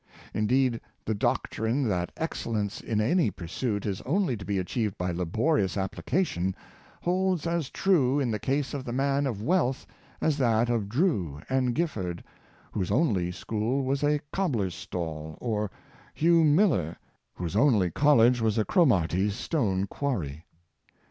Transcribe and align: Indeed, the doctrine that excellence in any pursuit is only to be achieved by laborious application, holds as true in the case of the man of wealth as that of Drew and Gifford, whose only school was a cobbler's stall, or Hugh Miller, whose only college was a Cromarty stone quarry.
Indeed, 0.33 0.81
the 1.05 1.13
doctrine 1.13 1.87
that 1.87 2.11
excellence 2.17 2.81
in 2.81 2.99
any 2.99 3.29
pursuit 3.29 3.85
is 3.85 4.01
only 4.01 4.35
to 4.35 4.43
be 4.43 4.57
achieved 4.57 4.97
by 4.97 5.11
laborious 5.11 5.77
application, 5.77 6.55
holds 7.03 7.45
as 7.45 7.69
true 7.69 8.19
in 8.19 8.31
the 8.31 8.39
case 8.39 8.73
of 8.73 8.83
the 8.83 8.93
man 8.93 9.27
of 9.27 9.43
wealth 9.43 9.85
as 10.19 10.39
that 10.39 10.71
of 10.71 10.89
Drew 10.89 11.39
and 11.49 11.75
Gifford, 11.75 12.23
whose 12.71 12.89
only 12.89 13.31
school 13.31 13.83
was 13.85 14.01
a 14.03 14.19
cobbler's 14.33 14.73
stall, 14.73 15.37
or 15.39 15.69
Hugh 16.15 16.43
Miller, 16.45 16.97
whose 17.35 17.55
only 17.55 17.91
college 17.91 18.41
was 18.41 18.57
a 18.57 18.65
Cromarty 18.65 19.29
stone 19.29 19.85
quarry. 19.85 20.47